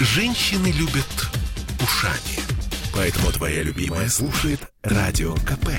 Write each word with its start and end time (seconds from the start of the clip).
Женщины 0.00 0.68
любят 0.68 1.28
ушами. 1.82 2.38
Поэтому 2.94 3.32
твоя 3.32 3.64
любимая 3.64 4.08
слушает 4.08 4.60
Радио 4.84 5.34
КП. 5.34 5.70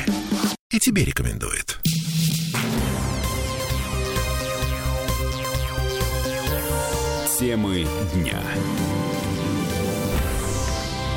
И 0.72 0.78
тебе 0.78 1.06
рекомендует. 1.06 1.80
Темы 7.40 7.88
дня. 8.14 8.42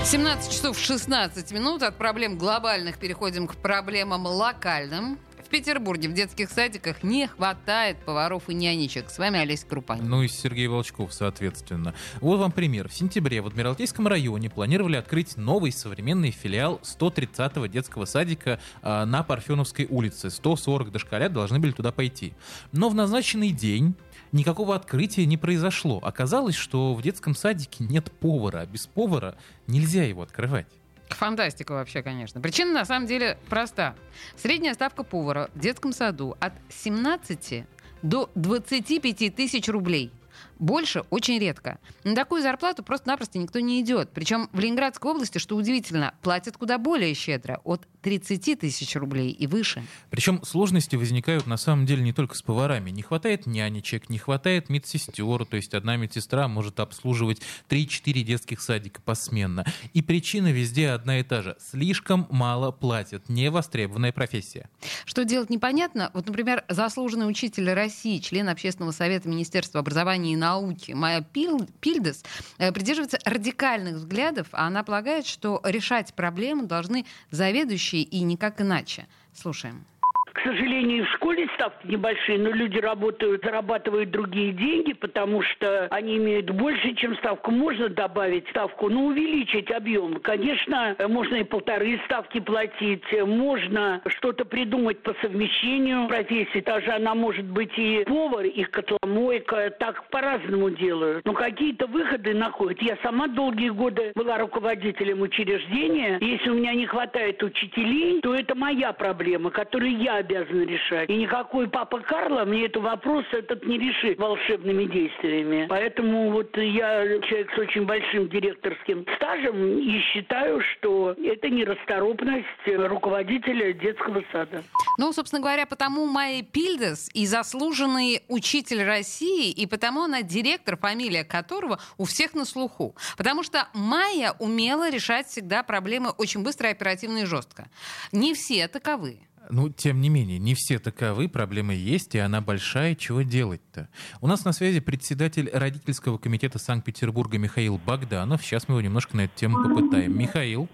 17 0.05 0.53
часов 0.53 0.79
16 0.79 1.51
минут. 1.51 1.83
От 1.83 1.99
проблем 1.99 2.39
глобальных 2.39 2.99
переходим 2.99 3.49
к 3.49 3.57
проблемам 3.57 4.27
локальным. 4.27 5.19
Петербурге 5.53 6.09
в 6.09 6.15
детских 6.15 6.51
садиках 6.51 7.03
не 7.03 7.27
хватает 7.27 7.99
поваров 7.99 8.49
и 8.49 8.55
нянечек. 8.55 9.11
С 9.11 9.19
вами 9.19 9.39
Олеся 9.39 9.67
Крупанин. 9.67 10.09
Ну 10.09 10.23
и 10.23 10.29
Сергей 10.29 10.67
Волчков, 10.67 11.13
соответственно. 11.13 11.95
Вот 12.23 12.39
вам 12.39 12.53
пример. 12.53 12.89
В 12.89 12.95
сентябре 12.95 13.43
в 13.43 13.47
Адмиралтейском 13.49 14.09
районе 14.09 14.49
планировали 14.49 14.97
открыть 14.97 15.37
новый 15.37 15.71
современный 15.71 16.31
филиал 16.31 16.81
130-го 16.83 17.67
детского 17.67 18.07
садика 18.07 18.61
э, 18.81 19.05
на 19.05 19.23
Парфеновской 19.23 19.87
улице. 19.91 20.31
140 20.31 20.91
дошколят 20.91 21.35
должны 21.35 21.59
были 21.59 21.73
туда 21.73 21.93
пойти. 21.93 22.33
Но 22.73 22.89
в 22.89 22.95
назначенный 22.95 23.51
день 23.51 23.95
никакого 24.33 24.75
открытия 24.75 25.27
не 25.27 25.37
произошло. 25.37 26.01
Оказалось, 26.03 26.57
что 26.57 26.95
в 26.95 27.03
детском 27.03 27.35
садике 27.35 27.85
нет 27.85 28.11
повара, 28.11 28.61
а 28.61 28.67
без 28.67 28.87
повара 28.87 29.37
нельзя 29.67 30.05
его 30.05 30.23
открывать. 30.23 30.67
Фантастика 31.15 31.73
вообще, 31.73 32.03
конечно. 32.03 32.41
Причина 32.41 32.73
на 32.73 32.85
самом 32.85 33.07
деле 33.07 33.39
проста. 33.49 33.95
Средняя 34.37 34.75
ставка 34.75 35.03
повара 35.03 35.51
в 35.55 35.59
детском 35.59 35.93
саду 35.93 36.37
от 36.41 36.53
17 36.69 37.65
до 38.03 38.31
25 38.35 39.35
тысяч 39.35 39.69
рублей– 39.69 40.13
больше 40.63 41.01
очень 41.11 41.39
редко. 41.41 41.79
На 42.05 42.15
такую 42.15 42.41
зарплату 42.41 42.85
просто-напросто 42.85 43.39
никто 43.39 43.59
не 43.59 43.81
идет. 43.81 44.11
Причем 44.15 44.49
в 44.53 44.61
Ленинградской 44.61 45.11
области, 45.11 45.39
что 45.39 45.57
удивительно, 45.57 46.15
платят 46.23 46.57
куда 46.57 46.79
более 46.79 47.13
щедро, 47.15 47.61
от 47.65 47.87
30 48.03 48.61
тысяч 48.61 48.95
рублей 48.97 49.31
и 49.31 49.47
выше. 49.47 49.83
Причем 50.11 50.43
сложности 50.45 50.95
возникают 50.97 51.47
на 51.47 51.57
самом 51.57 51.85
деле 51.85 52.03
не 52.03 52.13
только 52.13 52.37
с 52.37 52.43
поварами. 52.43 52.91
Не 52.91 53.03
хватает 53.03 53.47
нянечек, 53.47 54.09
не 54.09 54.19
хватает 54.19 54.69
медсестер, 54.69 55.45
то 55.45 55.57
есть 55.57 55.75
одна 55.75 55.97
медсестра 55.97 56.47
может 56.47 56.79
обслуживать 56.79 57.43
3-4 57.69 58.23
детских 58.23 58.61
садика 58.61 59.01
посменно. 59.03 59.65
И 59.93 60.03
причина 60.03 60.53
везде 60.53 60.91
одна 60.91 61.19
и 61.19 61.23
та 61.25 61.43
же. 61.43 61.57
Слишком 61.59 62.29
мало 62.31 62.71
платят. 62.71 63.29
Невостребованная 63.29 64.13
профессия. 64.13 64.69
Что 65.05 65.25
делать 65.25 65.51
непонятно. 65.51 66.11
Вот, 66.15 66.27
например, 66.27 66.65
заслуженный 66.69 67.29
учитель 67.29 67.73
России, 67.73 68.19
член 68.19 68.49
Общественного 68.49 68.93
совета 68.93 69.29
Министерства 69.29 69.81
образования 69.81 70.35
и 70.35 70.37
науки 70.37 70.52
науки 70.53 70.93
Майя 70.93 71.23
Пильдес 71.23 72.25
э, 72.59 72.73
придерживается 72.73 73.19
радикальных 73.25 73.97
взглядов, 73.97 74.49
а 74.53 74.67
она 74.67 74.83
полагает, 74.83 75.27
что 75.27 75.61
решать 75.65 76.15
проблему 76.15 76.67
должны 76.67 77.07
заведующие 77.31 78.03
и 78.03 78.21
никак 78.23 78.61
иначе. 78.61 79.07
Слушаем. 79.35 79.85
К 80.33 80.41
сожалению, 80.41 81.05
в 81.05 81.11
школе 81.11 81.47
ставки 81.55 81.87
небольшие, 81.87 82.39
но 82.39 82.51
люди 82.51 82.79
работают, 82.79 83.45
зарабатывают 83.45 84.11
другие 84.11 84.53
деньги, 84.53 84.93
потому 84.95 85.43
что 85.43 85.89
они 85.91 86.17
имеют 86.17 86.51
больше, 86.51 86.95
чем 86.95 87.17
ставку. 87.17 87.51
Можно 87.51 87.89
добавить 87.89 88.49
ставку, 88.49 88.89
но 88.89 89.05
увеличить 89.07 89.71
объем. 89.71 90.21
Конечно, 90.21 90.97
можно 91.09 91.37
и 91.37 91.45
полторы 91.45 92.01
ставки 92.07 92.41
платить, 92.41 93.05
можно 93.27 94.01
что-то 94.07 94.45
придумать 94.45 95.03
по 95.03 95.15
совмещению 95.21 96.09
профессии. 96.09 96.61
Даже 96.61 96.93
она 96.93 97.15
может 97.15 97.45
быть 97.45 97.73
и 97.77 98.05
повар, 98.07 98.47
и 98.47 98.65
котломойка. 98.65 99.71
Так 99.79 100.09
по-разному 100.09 100.71
делают. 100.71 101.25
Но 101.27 101.35
какие-то 101.35 101.87
выходы 101.87 102.33
находят. 102.35 102.81
Я 102.81 102.97
сама 103.03 103.29
долгие 103.29 103.69
годы 103.69 104.13
была 104.15 104.39
руководителем 104.39 105.21
учреждения. 105.21 106.19
Если 106.21 106.49
у 106.49 106.55
меня 106.55 106.73
не 106.75 106.87
хватает 106.87 107.43
учителей, 107.43 108.21
то 108.23 108.35
это 108.35 108.55
моя 108.55 108.93
проблема, 108.93 109.51
которую 109.51 109.99
я 109.99 110.22
обязаны 110.23 110.63
решать. 110.63 111.11
И 111.11 111.17
никакой 111.17 111.69
папа 111.69 112.01
Карло 112.01 112.45
мне 112.45 112.67
этот 112.67 112.83
вопрос 112.83 113.25
этот 113.33 113.65
не 113.67 113.79
решит 113.79 114.19
волшебными 114.19 114.85
действиями. 114.85 115.67
Поэтому 115.69 116.31
вот 116.31 116.57
я 116.57 117.05
человек 117.23 117.51
с 117.55 117.59
очень 117.59 117.85
большим 117.85 118.29
директорским 118.29 119.05
стажем 119.17 119.79
и 119.79 120.01
считаю, 120.13 120.61
что 120.73 121.15
это 121.23 121.49
нерасторопность 121.49 122.47
руководителя 122.67 123.73
детского 123.73 124.23
сада. 124.33 124.63
Ну, 124.99 125.13
собственно 125.13 125.41
говоря, 125.41 125.67
потому 125.67 126.07
Майя 126.07 126.43
Пильдес 126.43 127.11
и 127.15 127.27
заслуженный 127.27 128.23
учитель 128.29 128.83
России, 128.83 129.51
и 129.51 129.67
потому 129.67 130.03
она 130.03 130.23
директор, 130.23 130.77
фамилия 130.77 131.25
которого 131.25 131.79
у 131.99 132.05
всех 132.05 132.35
на 132.35 132.45
слуху. 132.45 132.95
Потому 133.17 133.43
что 133.43 133.69
Майя 133.75 134.35
умела 134.39 134.91
решать 134.91 135.27
всегда 135.27 135.63
проблемы 135.63 136.11
очень 136.11 136.43
быстро, 136.43 136.69
оперативно 136.69 137.19
и 137.19 137.25
жестко. 137.25 137.69
Не 138.13 138.35
все 138.35 138.69
таковы. 138.69 139.21
Ну, 139.51 139.69
тем 139.69 140.01
не 140.01 140.09
менее, 140.09 140.39
не 140.39 140.55
все 140.55 140.79
таковы, 140.79 141.29
проблемы 141.29 141.75
есть, 141.75 142.15
и 142.15 142.19
она 142.19 142.41
большая, 142.41 142.95
чего 142.95 143.23
делать-то? 143.23 143.89
У 144.21 144.27
нас 144.27 144.45
на 144.45 144.53
связи 144.53 144.81
председатель 144.81 145.51
родительского 145.53 146.19
комитета 146.19 146.59
Санкт-Петербурга 146.59 147.39
Михаил 147.39 147.79
Богданов. 147.79 148.43
Сейчас 148.43 148.69
мы 148.69 148.75
его 148.75 148.81
немножко 148.81 149.17
на 149.17 149.23
эту 149.23 149.35
тему 149.37 149.63
попытаем. 149.63 150.17
Михаил. 150.17 150.69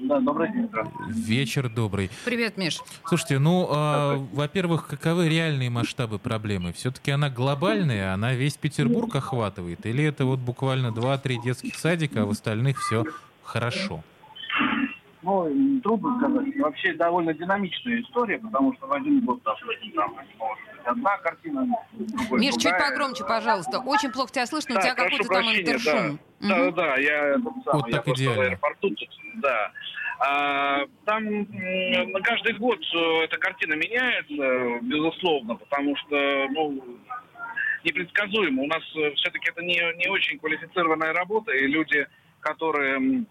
Да, 0.00 0.20
добрый 0.20 0.52
день. 0.52 0.70
Вечер 1.08 1.68
добрый. 1.68 2.08
Привет, 2.24 2.56
Миш. 2.56 2.78
Слушайте, 3.04 3.40
ну, 3.40 3.68
э, 3.68 4.16
во-первых, 4.32 4.86
каковы 4.86 5.28
реальные 5.28 5.70
масштабы 5.70 6.20
проблемы? 6.20 6.72
Все-таки 6.72 7.10
она 7.10 7.30
глобальная, 7.30 8.14
она 8.14 8.34
весь 8.34 8.56
Петербург 8.56 9.14
охватывает? 9.16 9.84
Или 9.86 10.04
это 10.04 10.24
вот 10.24 10.38
буквально 10.38 10.88
2-3 10.88 11.42
детских 11.42 11.74
садика, 11.74 12.22
а 12.22 12.26
в 12.26 12.30
остальных 12.30 12.80
все 12.80 13.04
хорошо? 13.42 14.04
Ну, 15.22 15.80
трудно 15.80 16.18
сказать. 16.18 16.56
Вообще 16.58 16.92
довольно 16.94 17.34
динамичная 17.34 18.00
история, 18.02 18.38
потому 18.38 18.74
что 18.74 18.86
в 18.86 18.92
один 18.92 19.20
год, 19.24 19.40
допустим, 19.44 19.92
там 19.92 20.12
может 20.38 20.64
быть 20.76 20.86
одна 20.86 21.16
картина, 21.18 21.66
другой 21.92 22.40
Миш, 22.40 22.54
чуть 22.54 22.78
погромче, 22.78 23.24
пожалуйста. 23.24 23.80
Очень 23.80 24.12
плохо 24.12 24.32
тебя 24.32 24.46
слышно, 24.46 24.74
да, 24.74 24.80
у 24.80 24.82
тебя 24.82 24.94
какой-то 24.94 25.28
там 25.28 25.44
интершум. 25.44 26.18
Да, 26.40 26.48
да, 26.48 26.70
да, 26.70 26.96
я, 26.96 27.36
вот 27.38 27.88
я 27.88 27.96
так 27.96 28.08
идеально. 28.08 28.36
в 28.36 28.46
аэропорту 28.46 28.90
тут, 28.90 29.08
да. 29.36 29.72
А, 30.20 30.84
там 31.04 31.24
на 31.24 32.20
каждый 32.22 32.54
год 32.54 32.80
э, 32.92 33.24
эта 33.24 33.38
картина 33.38 33.74
меняется, 33.74 34.84
безусловно, 34.84 35.54
потому 35.54 35.96
что, 35.96 36.46
ну, 36.50 36.82
непредсказуемо. 37.84 38.62
У 38.62 38.66
нас 38.66 38.82
э, 38.96 39.12
все-таки 39.14 39.48
это 39.50 39.62
не, 39.62 39.80
не 39.96 40.08
очень 40.08 40.38
квалифицированная 40.40 41.12
работа, 41.12 41.52
и 41.52 41.66
люди, 41.66 42.06
которые 42.40 43.26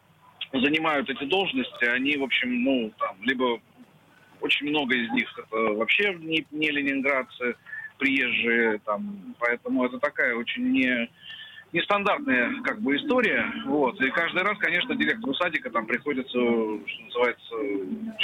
занимают 0.54 1.10
эти 1.10 1.24
должности, 1.26 1.86
они, 1.86 2.18
в 2.18 2.24
общем, 2.24 2.64
ну, 2.64 2.92
там, 2.98 3.18
либо 3.22 3.60
очень 4.42 4.70
много 4.70 4.96
из 4.96 5.10
них 5.12 5.28
это 5.38 5.56
вообще 5.74 6.14
не, 6.16 6.46
не 6.52 6.70
ленинградцы, 6.70 7.56
приезжие, 7.98 8.80
там, 8.86 9.36
поэтому 9.40 9.86
это 9.86 9.98
такая 10.00 10.36
очень 10.36 10.70
не, 10.72 11.10
нестандартная 11.74 12.62
как 12.62 12.82
бы 12.82 12.96
история, 12.96 13.52
вот, 13.66 14.00
и 14.02 14.10
каждый 14.12 14.44
раз, 14.44 14.58
конечно, 14.60 14.96
директору 14.96 15.34
садика 15.34 15.70
там 15.70 15.86
приходится, 15.86 16.32
что 16.32 17.04
называется, 17.06 17.56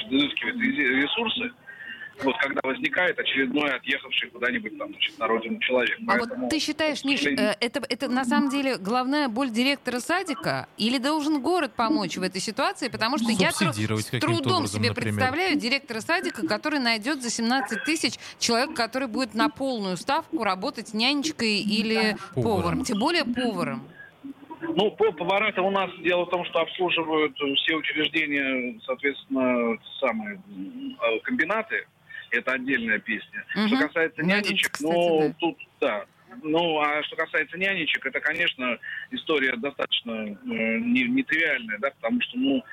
изыскивать 0.09 0.55
ресурсы, 0.57 1.51
вот 2.21 2.35
когда 2.37 2.61
возникает 2.63 3.17
очередной 3.19 3.71
отъехавший 3.71 4.29
куда-нибудь 4.29 4.77
там, 4.77 4.89
значит, 4.89 5.17
на 5.17 5.27
родину 5.27 5.59
человек. 5.59 5.97
А 6.01 6.05
Поэтому, 6.07 6.41
вот 6.43 6.49
ты 6.49 6.59
считаешь, 6.59 7.03
Миш, 7.03 7.25
э, 7.25 7.55
это, 7.59 7.81
это 7.89 8.07
на 8.07 8.25
самом 8.25 8.49
деле 8.49 8.77
главная 8.77 9.27
боль 9.29 9.49
директора 9.49 9.99
садика? 9.99 10.67
Или 10.77 10.97
должен 10.97 11.41
город 11.41 11.73
помочь 11.75 12.17
в 12.17 12.21
этой 12.21 12.41
ситуации? 12.41 12.87
Потому 12.87 13.17
что 13.17 13.31
я 13.31 13.51
тру- 13.51 13.73
с 13.73 14.05
трудом 14.19 14.57
образом, 14.57 14.79
себе 14.79 14.89
например. 14.89 15.13
представляю 15.15 15.57
директора 15.57 16.01
садика, 16.01 16.47
который 16.47 16.79
найдет 16.79 17.21
за 17.21 17.29
17 17.29 17.83
тысяч 17.83 18.13
человек, 18.39 18.75
который 18.75 19.07
будет 19.07 19.33
на 19.33 19.49
полную 19.49 19.97
ставку 19.97 20.43
работать 20.43 20.93
нянечкой 20.93 21.59
или 21.59 22.17
поваром. 22.33 22.43
поваром. 22.43 22.83
Тем 22.83 22.99
более 22.99 23.25
поваром. 23.25 23.83
Ну, 24.61 24.91
повара-то 24.91 25.61
у 25.61 25.71
нас 25.71 25.91
дело 25.99 26.25
в 26.25 26.29
том, 26.29 26.45
что 26.45 26.59
обслуживают 26.61 27.35
все 27.35 27.75
учреждения, 27.75 28.79
соответственно, 28.85 29.77
самые 29.99 30.35
э, 30.37 31.19
комбинаты 31.23 31.85
это 32.33 32.53
отдельная 32.53 32.99
песня. 32.99 33.45
Угу. 33.55 33.67
Что 33.67 33.87
касается 33.87 34.21
ну, 34.21 34.27
нянечек, 34.27 34.71
кстати, 34.71 34.93
ну, 34.93 35.19
да. 35.19 35.35
тут, 35.39 35.57
да. 35.79 36.05
Ну, 36.41 36.79
а 36.79 37.03
что 37.03 37.15
касается 37.15 37.57
нянечек, 37.57 38.05
это, 38.05 38.19
конечно, 38.19 38.77
история 39.11 39.55
достаточно 39.55 40.11
э, 40.11 40.35
нетривиальная, 40.79 41.77
да, 41.77 41.91
потому 41.91 42.21
что, 42.21 42.37
ну, 42.37 42.63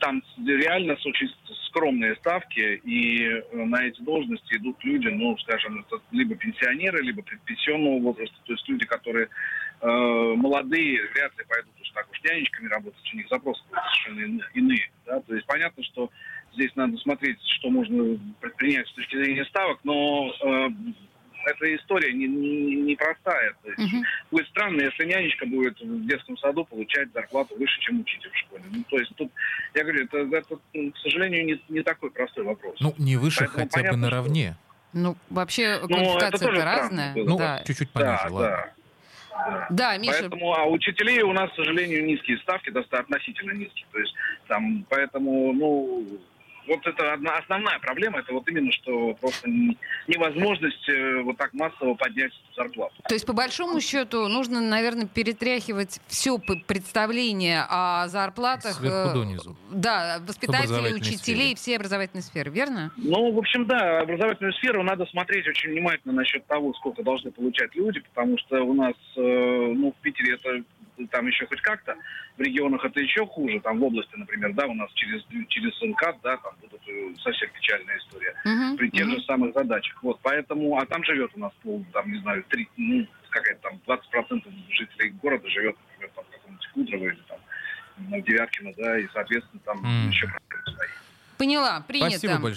там 0.00 0.22
реально 0.44 0.94
очень 0.94 1.28
скромные 1.68 2.16
ставки, 2.16 2.80
и 2.82 3.26
э, 3.26 3.64
на 3.64 3.84
эти 3.84 4.00
должности 4.00 4.56
идут 4.56 4.82
люди, 4.82 5.08
ну, 5.08 5.36
скажем, 5.38 5.80
это 5.80 6.02
либо 6.10 6.34
пенсионеры, 6.34 7.02
либо 7.02 7.22
предпенсионного 7.22 8.00
возраста, 8.00 8.36
то 8.44 8.52
есть 8.52 8.68
люди, 8.68 8.86
которые 8.86 9.28
э, 9.80 9.86
молодые, 9.86 11.06
вряд 11.14 11.36
ли 11.38 11.44
пойдут 11.48 11.80
уж 11.80 11.90
так 11.90 12.10
уж 12.10 12.20
нянечками 12.22 12.68
работать, 12.68 13.10
у 13.12 13.16
них 13.16 13.28
запросы 13.28 13.62
совершенно 13.70 14.42
иные, 14.54 14.90
да, 15.06 15.20
то 15.20 15.34
есть 15.34 15.46
понятно, 15.46 15.82
что 15.84 16.10
здесь 16.54 16.70
надо 16.76 16.96
смотреть, 16.98 17.38
что 17.58 17.70
можно 17.70 18.18
предпринять 18.40 18.86
с 18.88 18.92
точки 18.92 19.16
зрения 19.16 19.44
ставок, 19.46 19.78
но 19.84 20.32
э, 20.42 20.68
эта 21.46 21.76
история 21.76 22.12
не, 22.12 22.26
не, 22.26 22.76
непростая. 22.82 23.54
То 23.62 23.70
есть 23.70 23.94
будет 24.30 24.46
странно, 24.48 24.82
если 24.82 25.04
нянечка 25.04 25.46
будет 25.46 25.80
в 25.80 26.06
детском 26.06 26.36
саду 26.38 26.64
получать 26.64 27.12
зарплату 27.12 27.56
выше, 27.58 27.80
чем 27.80 28.00
учитель 28.00 28.30
в 28.30 28.36
школе. 28.36 28.62
Ну, 28.70 28.84
то 28.88 28.98
есть 28.98 29.14
тут, 29.16 29.30
я 29.74 29.82
говорю, 29.84 30.04
это, 30.04 30.18
это, 30.18 30.56
к 30.56 30.96
сожалению, 30.98 31.44
не, 31.46 31.62
не 31.68 31.82
такой 31.82 32.10
простой 32.10 32.44
вопрос. 32.44 32.76
Ну, 32.80 32.94
не 32.98 33.16
выше, 33.16 33.40
Поэтому 33.40 33.58
хотя 33.58 33.66
бы 33.66 33.70
понятно, 33.70 33.98
что- 34.08 34.16
наравне. 34.16 34.56
Ну, 34.92 35.16
вообще, 35.30 35.78
Ну, 35.82 35.86
квалификация-то 35.88 36.36
странно 36.38 36.64
разная. 36.64 37.14
было. 37.14 37.28
Ну, 37.28 37.38
да. 37.38 37.62
чуть-чуть 37.64 37.88
да, 37.94 38.00
пониже, 38.00 38.34
ладно. 38.34 38.40
да. 38.40 38.74
да. 39.30 39.66
да, 39.70 39.98
Миша, 39.98 40.18
Поэтому, 40.20 40.52
а 40.52 40.66
учителей 40.66 41.22
у 41.22 41.32
нас, 41.32 41.50
к 41.52 41.54
сожалению, 41.54 42.04
низкие 42.04 42.38
ставки, 42.38 42.70
достаточно 42.70 43.16
относительно 43.16 43.52
низкие. 43.52 43.86
То 43.92 43.98
есть 44.00 44.12
там, 44.48 44.84
поэтому, 44.88 45.52
ну, 45.52 46.06
вот 46.70 46.86
это 46.86 47.12
одна 47.12 47.36
основная 47.36 47.78
проблема, 47.80 48.20
это 48.20 48.32
вот 48.32 48.48
именно, 48.48 48.70
что 48.72 49.14
просто 49.14 49.48
не- 49.50 49.76
невозможность 50.06 50.88
э, 50.88 51.20
вот 51.22 51.36
так 51.36 51.52
массово 51.52 51.94
поднять 51.94 52.32
зарплату. 52.56 52.94
то 53.08 53.14
есть, 53.14 53.26
по 53.26 53.32
большому 53.32 53.80
счету, 53.80 54.28
нужно, 54.28 54.60
наверное, 54.60 55.06
перетряхивать 55.06 56.00
все 56.06 56.38
представление 56.38 57.64
о 57.68 58.06
зарплатах. 58.08 58.74
Сверху 58.74 59.10
э, 59.10 59.14
донизу. 59.14 59.56
Да, 59.70 60.18
воспитателей, 60.26 60.94
учителей, 60.94 61.16
сфере. 61.18 61.54
всей 61.56 61.76
образовательной 61.76 62.22
сферы, 62.22 62.50
верно? 62.50 62.92
Ну, 62.96 63.32
в 63.32 63.38
общем, 63.38 63.66
да, 63.66 64.00
образовательную 64.00 64.52
сферу 64.54 64.82
надо 64.82 65.06
смотреть 65.06 65.46
очень 65.48 65.70
внимательно 65.70 66.14
насчет 66.14 66.46
того, 66.46 66.72
сколько 66.74 67.02
должны 67.02 67.32
получать 67.32 67.74
люди, 67.74 68.00
потому 68.00 68.38
что 68.38 68.62
у 68.62 68.74
нас, 68.74 68.94
э, 69.16 69.20
ну, 69.20 69.92
в 69.92 70.02
Питере 70.02 70.34
это 70.34 70.62
там 71.10 71.26
еще 71.26 71.46
хоть 71.46 71.60
как-то, 71.60 71.96
в 72.36 72.40
регионах 72.40 72.84
это 72.84 73.00
еще 73.00 73.26
хуже, 73.26 73.60
там 73.60 73.78
в 73.78 73.84
области, 73.84 74.14
например, 74.16 74.52
да, 74.54 74.66
у 74.66 74.74
нас 74.74 74.90
через, 74.94 75.24
через 75.48 75.80
МКАД, 75.82 76.16
да, 76.22 76.36
там 76.38 76.54
будут 76.60 76.80
совсем 77.20 77.50
печальная 77.50 77.98
история 77.98 78.34
Мгм, 78.44 78.76
при 78.76 78.90
тех 78.90 79.06
мгм. 79.06 79.16
же 79.18 79.24
самых 79.24 79.54
задачах. 79.54 80.02
Вот, 80.02 80.20
поэтому, 80.22 80.78
а 80.78 80.86
там 80.86 81.04
живет 81.04 81.30
у 81.34 81.40
нас, 81.40 81.52
пол, 81.62 81.84
там, 81.92 82.10
не 82.10 82.18
знаю, 82.20 82.44
три, 82.48 82.68
ну, 82.76 83.06
какая-то 83.28 83.60
там 83.62 83.80
20% 83.86 84.42
жителей 84.70 85.10
города 85.22 85.48
живет, 85.48 85.76
например, 85.88 86.10
там 86.14 86.24
в 86.24 86.30
каком-нибудь 86.30 86.66
Кудрово 86.74 87.04
или 87.04 87.22
там 87.28 87.38
на 88.08 88.20
Девяткино, 88.20 88.72
да, 88.76 88.98
и, 88.98 89.06
соответственно, 89.12 89.60
там 89.64 89.84
М. 89.84 90.08
еще 90.10 90.26
проблемы 90.26 90.76
стоит. 90.76 90.90
Поняла, 91.38 91.80
принято. 91.80 92.10
Спасибо 92.10 92.34
большое. 92.34 92.54